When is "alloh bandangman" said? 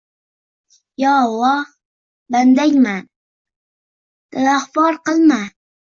1.17-3.05